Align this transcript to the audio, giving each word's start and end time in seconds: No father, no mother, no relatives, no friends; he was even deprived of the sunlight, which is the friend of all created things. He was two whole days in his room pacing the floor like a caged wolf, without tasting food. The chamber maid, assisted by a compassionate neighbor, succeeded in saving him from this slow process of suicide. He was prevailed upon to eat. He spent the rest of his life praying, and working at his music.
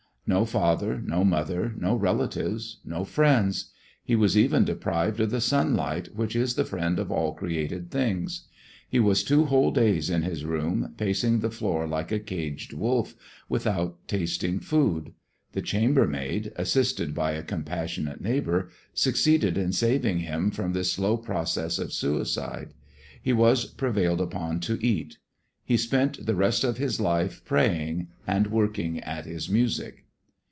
No 0.27 0.45
father, 0.45 1.01
no 1.03 1.25
mother, 1.25 1.73
no 1.77 1.93
relatives, 1.93 2.77
no 2.85 3.03
friends; 3.03 3.73
he 4.01 4.15
was 4.15 4.37
even 4.37 4.63
deprived 4.63 5.19
of 5.19 5.29
the 5.29 5.41
sunlight, 5.41 6.15
which 6.15 6.37
is 6.37 6.55
the 6.55 6.63
friend 6.63 6.99
of 6.99 7.11
all 7.11 7.33
created 7.33 7.91
things. 7.91 8.47
He 8.87 8.97
was 8.99 9.25
two 9.25 9.45
whole 9.45 9.71
days 9.71 10.09
in 10.09 10.21
his 10.21 10.45
room 10.45 10.93
pacing 10.95 11.39
the 11.39 11.49
floor 11.51 11.85
like 11.85 12.13
a 12.13 12.19
caged 12.19 12.71
wolf, 12.71 13.13
without 13.49 14.07
tasting 14.07 14.61
food. 14.61 15.11
The 15.51 15.61
chamber 15.61 16.07
maid, 16.07 16.53
assisted 16.55 17.13
by 17.13 17.31
a 17.31 17.43
compassionate 17.43 18.21
neighbor, 18.21 18.69
succeeded 18.93 19.57
in 19.57 19.73
saving 19.73 20.19
him 20.19 20.49
from 20.49 20.71
this 20.71 20.93
slow 20.93 21.17
process 21.17 21.77
of 21.77 21.91
suicide. 21.91 22.73
He 23.21 23.33
was 23.33 23.65
prevailed 23.65 24.21
upon 24.21 24.61
to 24.61 24.79
eat. 24.85 25.17
He 25.65 25.75
spent 25.75 26.25
the 26.25 26.35
rest 26.35 26.63
of 26.63 26.77
his 26.77 27.01
life 27.01 27.41
praying, 27.43 28.07
and 28.25 28.47
working 28.47 29.01
at 29.01 29.25
his 29.25 29.49
music. 29.49 30.05